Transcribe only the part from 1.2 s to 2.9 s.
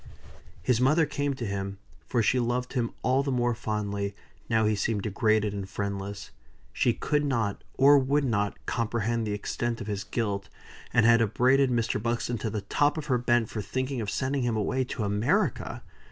to him; for she loved him